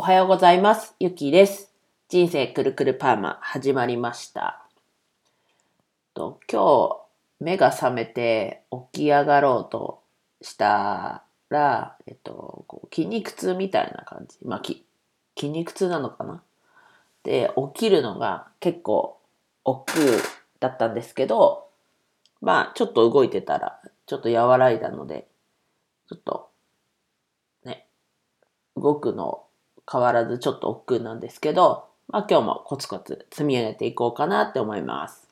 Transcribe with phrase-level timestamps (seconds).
[0.00, 0.94] おはようございます。
[0.98, 1.70] ゆきです。
[2.08, 4.64] 人生くるくるパーマ始まりました。
[6.14, 7.04] と今
[7.38, 10.02] 日目が覚めて起き上がろうと
[10.40, 14.38] したら、えっと、筋肉痛みたいな感じ。
[14.42, 14.86] まあ、き
[15.36, 16.42] 筋肉痛なのかな
[17.22, 19.20] で、起きるのが結構
[19.64, 19.98] 億劫
[20.60, 21.68] だったんですけど、
[22.40, 25.28] まあ、ちょっと動いてたら、ちょっと和らいだので、
[26.08, 26.48] ちょっと、
[27.66, 27.86] ね、
[28.78, 29.44] 動くの
[29.90, 35.28] 変わらずちょっと億劫なんですけど、まあ今日もコツコツ積み上げていこうかなって思います。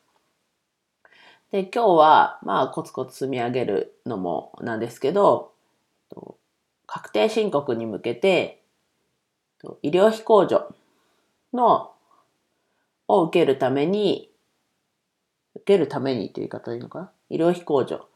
[1.50, 5.52] で、今日は、まあコツコツ積み上げるのもなんですけど、
[6.86, 8.62] 確定申告に向けて、
[9.82, 10.74] 医療費控除
[11.52, 11.92] の、
[13.08, 14.30] を受けるために、
[15.54, 17.12] 受けるためにっていう言い方でいいのかな？
[17.30, 18.08] 医療費控除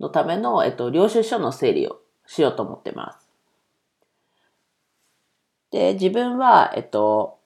[0.00, 3.23] のための、えっと、領収書の整理をしようと思ってます。
[5.74, 7.40] で、自分は、えっと、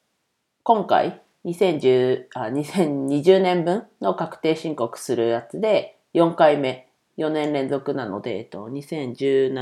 [0.62, 9.54] 今回、2010あ2020年分の確定申告するやつで、4回目、4年連続なので、えっと、2017、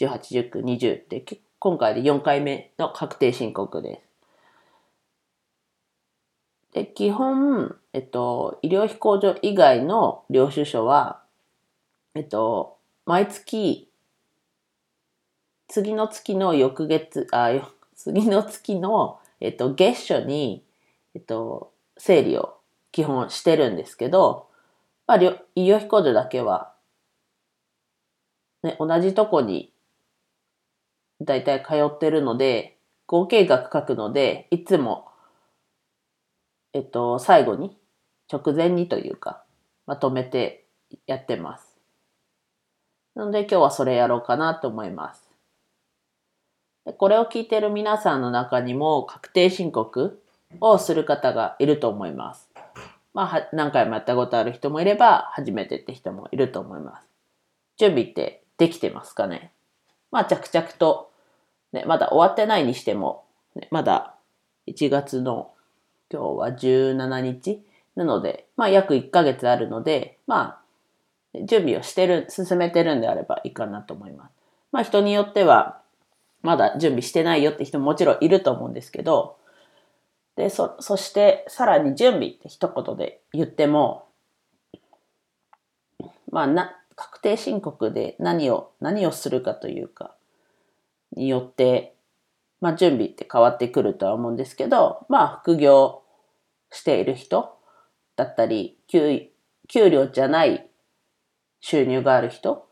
[0.00, 1.24] 18、19、20で、
[1.60, 4.02] 今回で4回目の確定申告で
[6.72, 6.72] す。
[6.72, 11.22] で、基本、えっと、医療費控除以外の領収書は、
[12.16, 12.76] えっと、
[13.06, 13.88] 毎月、
[15.68, 20.64] 次の月の翌月、あ、よ次の月の、えっと、月初に、
[21.14, 22.56] えっと、整理を
[22.92, 24.48] 基本してるんですけど、
[25.06, 26.72] まあ、医療費控除だけは、
[28.62, 29.72] ね、同じとこに
[31.20, 35.08] だいたい通ってるので、合計額書くので、いつも、
[36.72, 37.76] えっと、最後に、
[38.32, 39.44] 直前にというか、
[39.86, 40.66] まとめて
[41.06, 41.76] やってます。
[43.14, 45.23] なので今日はそれやろうかなと思います。
[46.92, 50.22] これを聞いている皆さんの中にも確定申告
[50.60, 52.50] をする方がいると思います。
[53.14, 57.08] まあ、何回もやったことある人もいれば、初めてって人もいると思います。
[57.78, 59.50] 準備ってできてますかね？
[60.10, 61.10] まあ、着々と、
[61.72, 64.14] ね、まだ終わってないにしても、ね、まだ
[64.68, 65.52] 1月の
[66.10, 67.62] 今日は17日
[67.96, 70.60] なので、まあ、約1ヶ月あるので、ま
[71.34, 74.32] あ、準備をしてる、進めてるんであればいいかなと思います。
[74.70, 75.80] まあ人によっては、
[76.44, 79.38] まだ準備してないよって人ももちろんいると思うんですけど、
[80.36, 84.06] で、そ、そしてさらに準備って一言で言っても、
[86.30, 90.14] まあな、確定申告で何を、何をするかというか、
[91.16, 91.94] によって、
[92.60, 96.02] まあ準備って変わってくるとは思うんですけど、まあ副業
[96.70, 97.56] している人
[98.16, 99.30] だったり、給、
[99.68, 100.68] 給料じゃない
[101.60, 102.68] 収入がある人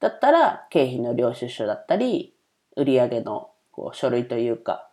[0.00, 2.33] だったら経費の領収書だったり
[2.76, 4.88] 売上のこう書類というか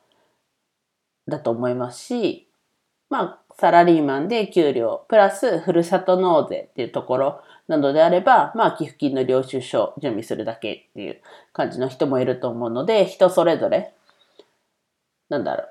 [1.28, 2.47] だと思いますし
[3.09, 11.22] まあサラリーマンで給料プラスふるさと納税っていうところなどであればまあ寄付金の領収書を準備するだけっていう
[11.53, 13.94] 感じの人もいると思うので人それぞれ
[15.30, 15.68] なんだろう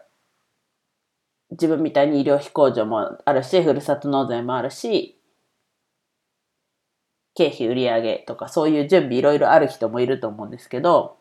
[1.53, 5.17] 自分みたいに医療費控除もあるしふるさと納税もあるし
[7.35, 11.17] 経費売上とかそういう準備いろいろある人もいると思うんですけど、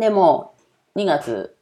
[0.00, 0.54] でも
[0.96, 1.54] 2月、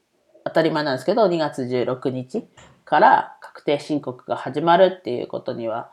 [0.44, 2.48] 当たり前なんですけど、2月16日
[2.84, 5.90] から確定申告が始まるっていうことには、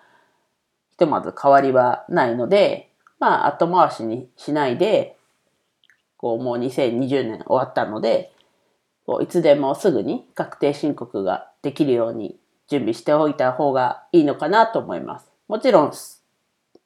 [0.91, 5.17] ひとまず変わりはないので、まあ後回しにしないで、
[6.17, 8.31] こうもう2020年終わったので、
[9.05, 15.31] こういつでもすぐに確定申告ができるように準備しておいた方がいいのかなと思います。
[15.47, 15.91] もちろん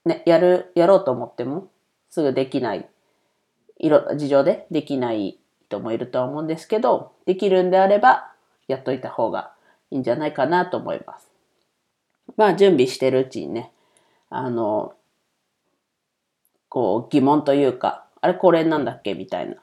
[0.06, 1.68] ね、やる、やろうと思っても、
[2.10, 2.90] すぐできない、
[3.78, 5.39] いろ、事情でできない
[5.70, 8.34] 人もいるとは思うんですけど、できるんであれば、
[8.68, 9.54] やっといた方が
[9.92, 11.30] いいんじゃないかなと思います。
[12.36, 13.72] まあ、準備してるうちにね、
[14.30, 14.94] あの、
[16.68, 19.56] こう、疑問というか、あれこれなんだっけみたいな。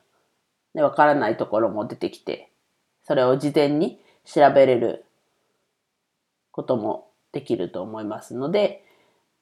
[0.75, 2.51] で、わからないところも出てきて、
[3.03, 5.05] それを事前に調べれる
[6.51, 8.85] こともできると思いますので、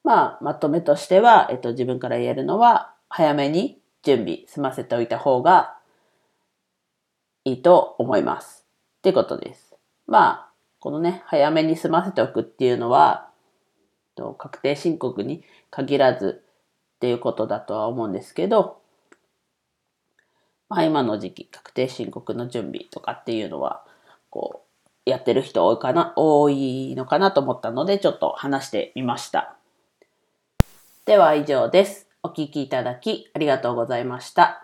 [0.02, 5.78] まあ、まとめとしては、えっと、自分から言えるのは、早めに準備済ませておいた方が
[7.44, 8.64] いいと思います。
[8.98, 9.76] ってことです。
[10.06, 10.50] まあ、
[10.80, 13.30] このね、早めに済ませておくっていうのは、
[14.38, 16.42] 確定申告に限らず
[16.96, 18.78] っていうことだとは思うんですけど、
[20.68, 23.84] まあ今の時期、確定申告の準備とかっていうのは、
[24.30, 24.64] こ
[25.06, 29.56] う、やってる人多いかな、多いのかなと思ったので、ちょっと話してみました。
[31.04, 32.08] では以上です。
[32.22, 34.63] お聞きいただきありがとうございました。